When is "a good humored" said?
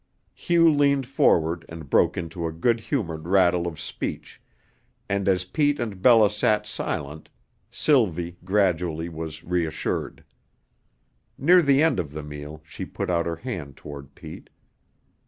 2.47-3.27